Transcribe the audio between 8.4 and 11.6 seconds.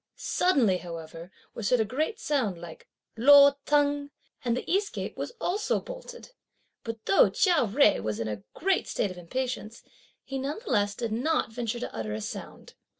great state of impatience, he none the less did not